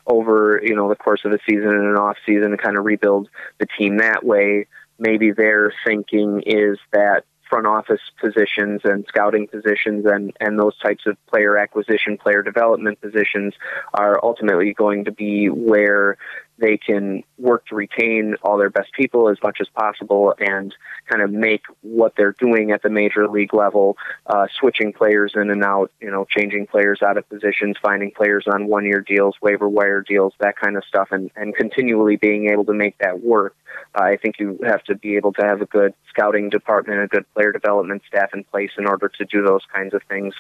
[0.06, 2.86] over, you know, the course of a season and an off season to kind of
[2.86, 4.68] rebuild the team that way,
[4.98, 11.06] maybe their thinking is that front office positions and scouting positions and, and those types
[11.06, 13.54] of player acquisition, player development positions
[13.94, 16.18] are ultimately going to be where
[16.58, 20.74] they can work to retain all their best people as much as possible and
[21.08, 25.50] kind of make what they're doing at the major league level, uh, switching players in
[25.50, 29.36] and out, you know, changing players out of positions, finding players on one year deals,
[29.42, 33.22] waiver wire deals, that kind of stuff, and, and continually being able to make that
[33.24, 33.56] work.
[33.94, 37.08] Uh, I think you have to be able to have a good scouting department, a
[37.08, 40.34] good player development staff in place in order to do those kinds of things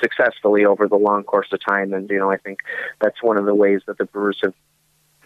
[0.00, 1.94] successfully over the long course of time.
[1.94, 2.60] And, you know, I think
[3.00, 4.54] that's one of the ways that the Brewers have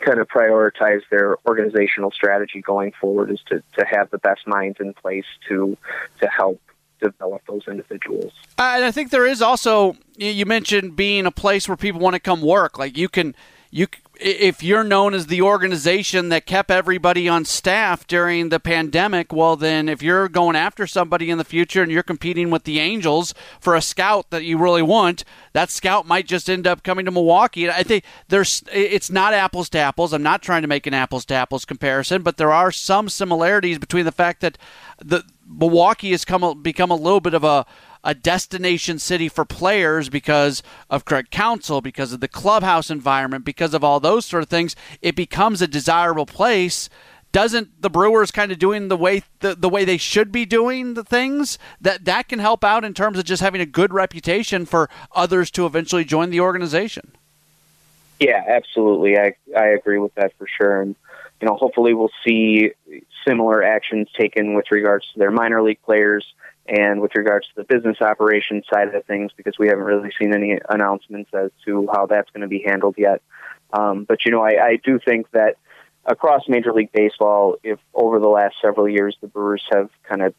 [0.01, 4.79] kind of prioritize their organizational strategy going forward is to, to have the best minds
[4.81, 5.77] in place to
[6.21, 6.61] to help
[7.01, 8.33] develop those individuals.
[8.59, 12.15] Uh, and I think there is also you mentioned being a place where people want
[12.15, 12.79] to come work.
[12.79, 13.35] Like you can
[13.71, 13.87] you
[14.19, 19.57] if you're known as the organization that kept everybody on staff during the pandemic, well,
[19.57, 23.35] then if you're going after somebody in the future and you're competing with the Angels
[23.61, 27.11] for a scout that you really want, that scout might just end up coming to
[27.11, 27.69] Milwaukee.
[27.69, 30.13] I think there's it's not apples to apples.
[30.13, 33.79] I'm not trying to make an apples to apples comparison, but there are some similarities
[33.79, 34.57] between the fact that
[34.99, 37.67] the Milwaukee has come become a little bit of a
[38.07, 43.75] a destination city for players because of Craig Counsell, because of the clubhouse environment, because
[43.75, 44.77] of all those sort of things.
[45.03, 46.89] It becomes a desirable place
[47.33, 50.95] doesn't the Brewers kind of doing the way the, the way they should be doing
[50.95, 54.65] the things that that can help out in terms of just having a good reputation
[54.65, 57.13] for others to eventually join the organization.
[58.21, 59.19] Yeah, absolutely.
[59.19, 60.81] I I agree with that for sure.
[60.81, 60.95] And
[61.43, 62.71] you know, hopefully we'll see
[63.27, 66.25] similar actions taken with regards to their minor league players
[66.69, 70.35] and with regards to the business operations side of things because we haven't really seen
[70.35, 73.23] any announcements as to how that's going to be handled yet.
[73.73, 75.57] Um, but you know, I, I do think that
[76.05, 80.35] across Major League Baseball, if over the last several years the Brewers have kind of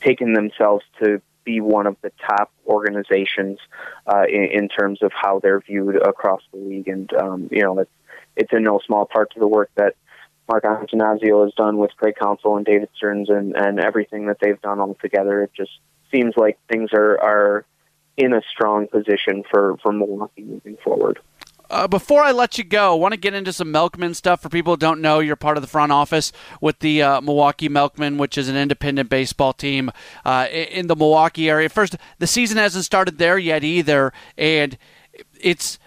[0.00, 3.58] taken themselves to be one of the top organizations
[4.06, 7.78] uh, in, in, terms of how they're viewed across the league, and um, you know,
[7.78, 7.90] it's
[8.36, 9.94] it's in no small part to the work that
[10.48, 14.60] Mark Attanasio has done with Craig Counsell and David Stearns and, and everything that they've
[14.60, 15.42] done all together.
[15.42, 15.70] It just
[16.10, 17.64] seems like things are, are
[18.16, 21.18] in a strong position for, for Milwaukee moving forward.
[21.70, 24.50] Uh, before I let you go, I want to get into some Milkmen stuff for
[24.50, 25.20] people who don't know.
[25.20, 29.08] You're part of the front office with the uh, Milwaukee Milkmen, which is an independent
[29.08, 29.90] baseball team
[30.26, 31.70] uh, in the Milwaukee area.
[31.70, 34.76] First, the season hasn't started there yet either, and
[35.40, 35.78] it's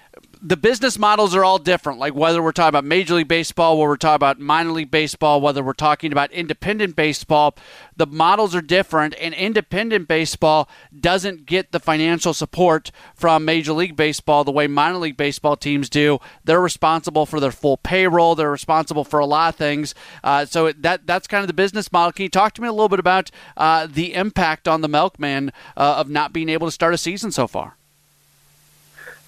[0.45, 1.97] the business models are all different.
[1.97, 5.41] Like whether we're talking about Major League Baseball, whether we're talking about minor league baseball,
[5.41, 7.55] whether we're talking about independent baseball,
[7.97, 9.15] the models are different.
[9.19, 14.99] And independent baseball doesn't get the financial support from Major League Baseball the way minor
[14.99, 16.19] league baseball teams do.
[16.43, 18.36] They're responsible for their full payroll.
[18.36, 19.95] They're responsible for a lot of things.
[20.23, 22.12] Uh, so that that's kind of the business model.
[22.12, 25.51] Can you talk to me a little bit about uh, the impact on the Milkmen
[25.75, 27.77] uh, of not being able to start a season so far?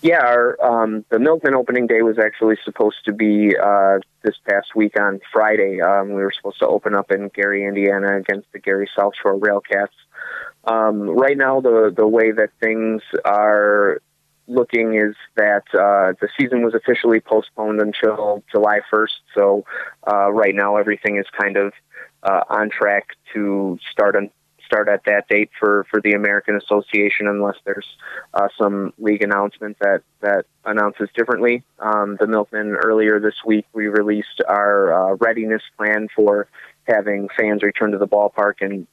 [0.02, 4.76] Yeah, our, um, the Milkmen opening day was actually supposed to be uh, this past
[4.76, 5.82] week on Friday.
[5.82, 9.40] Um, we were supposed to open up in Gary, Indiana, against the Gary South Shore
[9.40, 9.88] Railcats.
[10.66, 14.02] Um, right now, the the way that things are
[14.48, 19.18] looking is that uh, the season was officially postponed until July 1st.
[19.36, 19.66] So
[20.10, 21.74] uh, right now, everything is kind of
[22.24, 24.30] uh, on track to start on
[24.68, 27.88] start at that date for, for the American Association unless there's
[28.34, 31.64] uh, some league announcement that, that announces differently.
[31.80, 36.48] Um, the Milkmen earlier this week, we released our uh, readiness plan for
[36.84, 38.86] having fans return to the ballpark and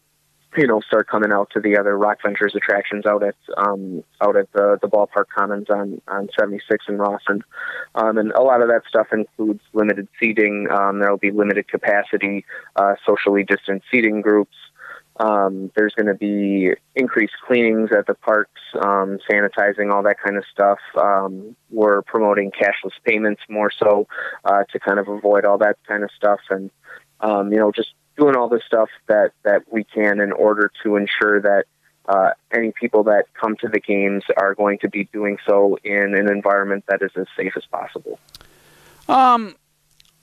[0.57, 4.37] you know start coming out to the other Rock Ventures attractions out at um, out
[4.37, 7.43] at the the ballpark commons on on 76 and Rawson,
[7.95, 10.69] um, and a lot of that stuff includes limited seating.
[10.71, 12.45] Um, there will be limited capacity,
[12.77, 14.55] uh, socially distanced seating groups.
[15.16, 20.37] Um, there's going to be increased cleanings at the parks, um, sanitizing, all that kind
[20.37, 20.79] of stuff.
[21.00, 24.09] Um, we're promoting cashless payments more so
[24.44, 26.70] uh, to kind of avoid all that kind of stuff, and
[27.20, 30.96] um, you know, just doing all the stuff that that we can in order to
[30.96, 31.66] ensure that
[32.07, 36.14] uh, any people that come to the games are going to be doing so in
[36.14, 38.18] an environment that is as safe as possible.
[39.09, 39.55] Um,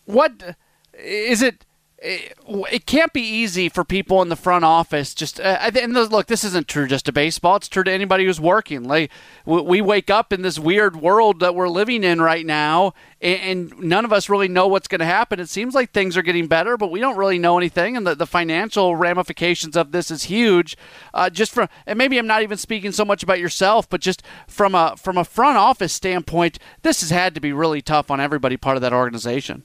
[0.05, 0.55] what
[0.97, 1.65] is it?
[2.01, 5.13] It, can't be easy for people in the front office.
[5.13, 7.57] Just uh, and look, this isn't true just to baseball.
[7.57, 8.83] It's true to anybody who's working.
[8.83, 9.11] Like
[9.45, 14.03] we wake up in this weird world that we're living in right now, and none
[14.03, 15.39] of us really know what's going to happen.
[15.39, 18.15] It seems like things are getting better, but we don't really know anything, and the,
[18.15, 20.75] the financial ramifications of this is huge.
[21.13, 24.23] Uh, just from and maybe I'm not even speaking so much about yourself, but just
[24.47, 28.19] from a from a front office standpoint, this has had to be really tough on
[28.19, 29.63] everybody part of that organization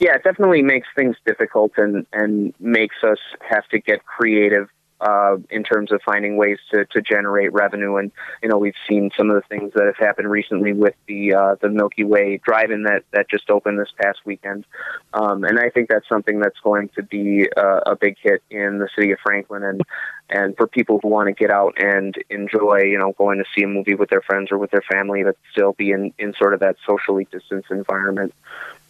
[0.00, 4.68] yeah, it definitely makes things difficult and and makes us have to get creative
[5.00, 7.96] uh, in terms of finding ways to, to generate revenue.
[7.96, 8.10] And
[8.42, 11.56] you know, we've seen some of the things that have happened recently with the uh,
[11.60, 14.64] the Milky Way drive-in that that just opened this past weekend.
[15.12, 18.78] Um, and I think that's something that's going to be a, a big hit in
[18.78, 19.62] the city of Franklin.
[19.62, 19.82] And
[20.30, 23.64] and for people who want to get out and enjoy, you know, going to see
[23.64, 26.54] a movie with their friends or with their family, but still be in in sort
[26.54, 28.32] of that socially distanced environment.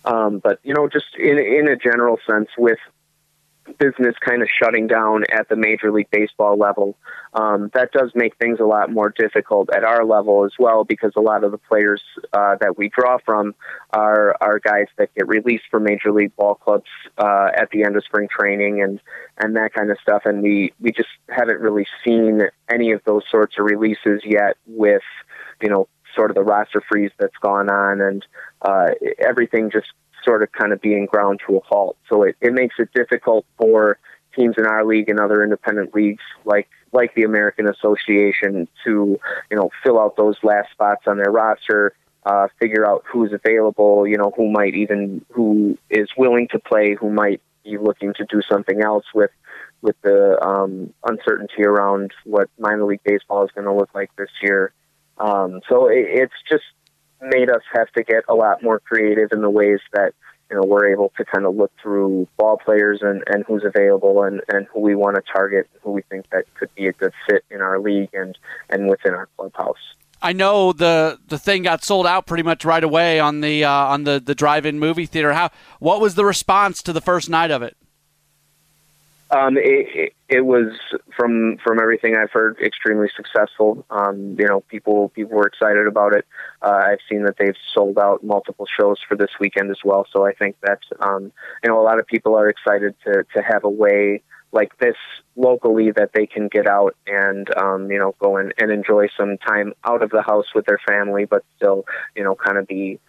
[0.05, 2.79] Um, but you know, just in in a general sense, with
[3.79, 6.97] business kind of shutting down at the Major League Baseball level,
[7.33, 11.13] um, that does make things a lot more difficult at our level as well because
[11.17, 13.55] a lot of the players uh, that we draw from
[13.91, 16.89] are are guys that get released from Major League ball clubs
[17.19, 19.01] uh, at the end of spring training and
[19.39, 23.23] and that kind of stuff, and we we just haven't really seen any of those
[23.31, 25.03] sorts of releases yet with
[25.63, 28.27] you know sort of the roster freeze that's gone on and
[28.63, 29.89] uh, everything just
[30.25, 31.97] sort of kind of being ground to a halt.
[32.09, 33.99] So it, it makes it difficult for
[34.35, 39.19] teams in our league and other independent leagues like like the American Association to
[39.51, 41.93] you know fill out those last spots on their roster,
[42.25, 46.95] uh, figure out who's available, you know who might even who is willing to play,
[46.95, 49.31] who might be looking to do something else with
[49.83, 54.31] with the um, uncertainty around what minor league baseball is going to look like this
[54.43, 54.73] year.
[55.19, 56.65] Um, so it, it's just
[57.21, 60.15] made us have to get a lot more creative in the ways that
[60.51, 64.23] you know we're able to kind of look through ball players and, and who's available
[64.23, 67.13] and, and who we want to target, who we think that could be a good
[67.29, 68.37] fit in our league and
[68.69, 69.95] and within our clubhouse.
[70.21, 73.71] I know the the thing got sold out pretty much right away on the uh,
[73.71, 75.33] on the the drive-in movie theater.
[75.35, 75.51] How
[75.81, 77.77] what was the response to the first night of it?
[79.31, 80.73] Um, it, it, it was
[81.17, 83.85] from from everything I've heard extremely successful.
[83.91, 86.27] Um, you know, people people were excited about it.
[86.63, 90.07] Uh, I've seen that they've sold out multiple shows for this weekend as well.
[90.13, 93.43] So I think that um, you know a lot of people are excited to to
[93.43, 94.23] have a way
[94.53, 94.97] like this
[95.37, 99.37] locally that they can get out and um, you know go and, and enjoy some
[99.39, 103.01] time out of the house with their family, but still you know kind of be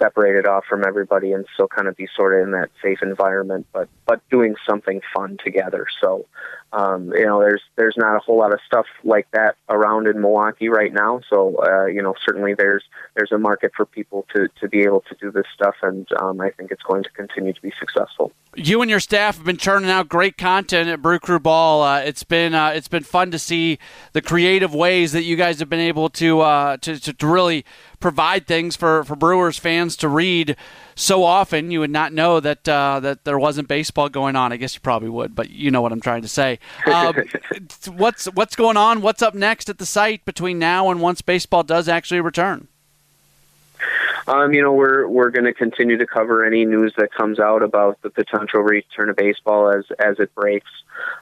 [0.00, 3.66] separated off from everybody and still kind of be sort of in that safe environment,
[3.72, 5.86] but but doing something fun together.
[6.00, 6.26] So,
[6.72, 10.20] um, you know, there's there's not a whole lot of stuff like that around in
[10.20, 11.20] Milwaukee right now.
[11.28, 12.84] So, uh, you know, certainly there's
[13.16, 16.40] there's a market for people to to be able to do this stuff, and um,
[16.40, 18.32] I think it's going to continue to be successful.
[18.54, 21.82] You and your staff have been churning out great content at Brew Crew Ball.
[21.82, 23.78] Uh, it's been uh, it's been fun to see
[24.12, 27.64] the creative ways that you guys have been able to uh, to, to really
[28.00, 30.56] provide things for, for Brewers fans to read
[31.00, 34.52] so often you would not know that uh, that there wasn't baseball going on.
[34.52, 36.58] I guess you probably would, but you know what I'm trying to say.
[36.86, 37.14] Um,
[37.96, 39.00] what's what's going on?
[39.00, 42.68] What's up next at the site between now and once baseball does actually return?
[44.26, 47.62] Um, you know, we're we're going to continue to cover any news that comes out
[47.62, 50.70] about the potential return of baseball as as it breaks.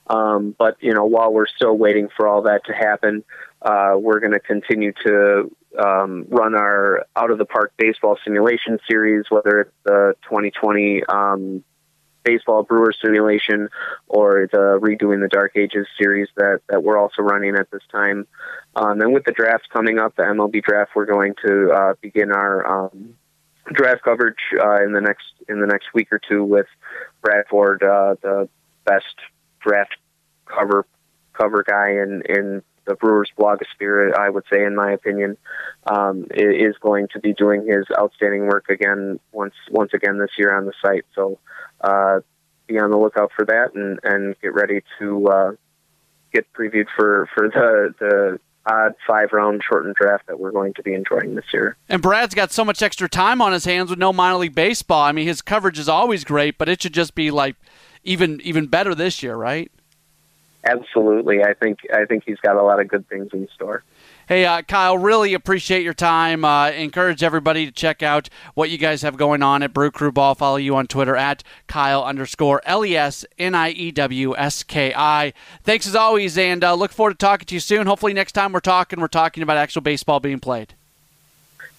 [0.09, 3.25] Um, but you know, while we're still waiting for all that to happen,
[3.63, 8.79] uh, we're going to continue to um, run our out of the park baseball simulation
[8.89, 11.65] series, whether it's the 2020 um,
[12.25, 13.69] baseball brewer simulation
[14.07, 18.27] or the redoing the Dark Ages series that, that we're also running at this time.
[18.77, 22.31] Um, and with the drafts coming up, the MLB draft, we're going to uh, begin
[22.33, 23.15] our um,
[23.73, 26.67] draft coverage uh, in the next in the next week or two with
[27.23, 28.49] Bradford, uh, the
[28.85, 29.17] best
[29.61, 29.97] draft
[30.47, 30.87] cover
[31.35, 35.37] cover guy in in the Brewers blogosphere, I would say, in my opinion,
[35.87, 40.57] um, is going to be doing his outstanding work again once once again this year
[40.57, 41.05] on the site.
[41.15, 41.39] So
[41.81, 42.21] uh,
[42.67, 45.53] be on the lookout for that and, and get ready to uh,
[46.33, 50.83] get previewed for, for the the odd five round shortened draft that we're going to
[50.83, 51.77] be enjoying this year.
[51.89, 55.03] And Brad's got so much extra time on his hands with no minor league baseball.
[55.03, 57.57] I mean, his coverage is always great, but it should just be like
[58.05, 59.73] even even better this year, right?
[60.65, 63.85] Absolutely, I think I think he's got a lot of good things in store.
[64.29, 66.45] Hey, uh, Kyle, really appreciate your time.
[66.45, 70.13] Uh, encourage everybody to check out what you guys have going on at Brew Crew
[70.13, 70.35] Ball.
[70.35, 74.63] Follow you on Twitter at Kyle underscore L E S N I E W S
[74.65, 75.33] K I.
[75.63, 77.87] Thanks as always, and uh, look forward to talking to you soon.
[77.87, 80.75] Hopefully, next time we're talking, we're talking about actual baseball being played.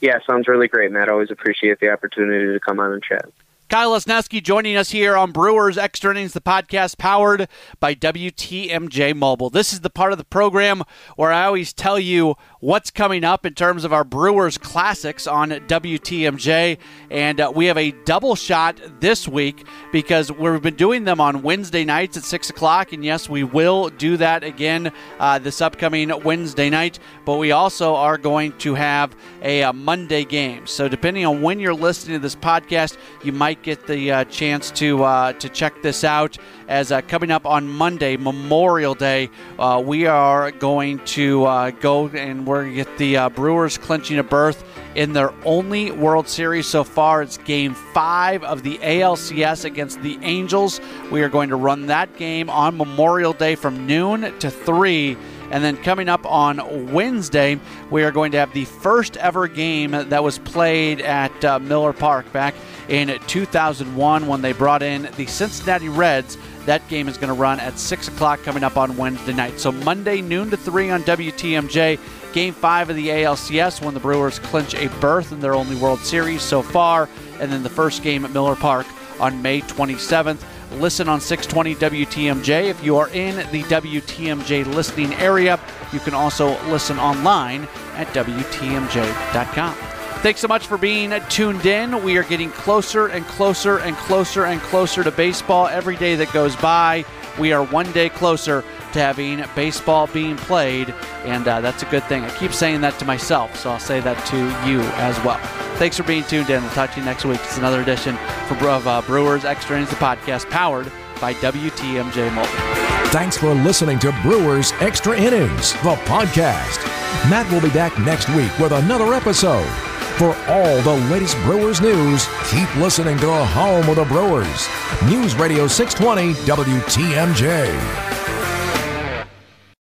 [0.02, 1.10] Yeah, sounds really great, Matt.
[1.10, 3.30] Always appreciate the opportunity to come on and chat.
[3.70, 7.48] Kyle Lesniewski joining us here on Brewers Extra Innings, the podcast powered
[7.80, 9.52] by WTMJ Mobile.
[9.52, 10.82] This is the part of the program
[11.18, 15.50] where I always tell you what's coming up in terms of our Brewers classics on
[15.50, 16.78] WTMJ.
[17.10, 21.42] And uh, we have a double shot this week because we've been doing them on
[21.42, 22.92] Wednesday nights at 6 o'clock.
[22.92, 27.00] And yes, we will do that again uh, this upcoming Wednesday night.
[27.26, 30.68] But we also are going to have a, a Monday game.
[30.68, 34.72] So depending on when you're listening to this podcast, you might get the uh, chance
[34.72, 36.38] to uh, to check this out.
[36.70, 42.10] As uh, coming up on Monday, Memorial Day, uh, we are going to uh, go
[42.10, 44.64] and we're going to get the uh, Brewers clinching a berth
[44.94, 47.24] in their only World Series so far.
[47.24, 50.80] It's Game Five of the ALCS against the Angels.
[51.10, 55.18] We are going to run that game on Memorial Day from noon to three.
[55.52, 57.60] And then coming up on Wednesday,
[57.90, 61.94] we are going to have the first ever game that was played at uh, Miller
[61.94, 62.54] Park back
[62.88, 66.38] in 2001 when they brought in the Cincinnati Reds.
[66.66, 69.60] That game is going to run at 6 o'clock coming up on Wednesday night.
[69.60, 72.00] So Monday, noon to 3 on WTMJ.
[72.34, 76.00] Game 5 of the ALCS when the Brewers clinch a berth in their only World
[76.00, 77.10] Series so far.
[77.40, 78.86] And then the first game at Miller Park
[79.20, 80.44] on May 27th.
[80.74, 82.70] Listen on 620 WTMJ.
[82.70, 85.60] If you are in the WTMJ listening area,
[85.92, 89.89] you can also listen online at WTMJ.com.
[90.22, 92.04] Thanks so much for being tuned in.
[92.04, 96.34] We are getting closer and closer and closer and closer to baseball every day that
[96.34, 97.06] goes by.
[97.40, 100.94] We are one day closer to having baseball being played,
[101.24, 102.26] and uh, that's a good thing.
[102.26, 104.38] I keep saying that to myself, so I'll say that to
[104.70, 105.40] you as well.
[105.78, 106.62] Thanks for being tuned in.
[106.64, 107.40] We'll talk to you next week.
[107.46, 110.92] It's another edition of uh, Brewers Extra Innings, the podcast powered
[111.22, 113.10] by WTMJ Mobile.
[113.12, 116.86] Thanks for listening to Brewers Extra Innings, the podcast.
[117.30, 119.89] Matt will be back next week with another episode.
[120.20, 124.68] For all the latest Brewers news, keep listening to the home of the Brewers.
[125.06, 128.19] News Radio 620 WTMJ.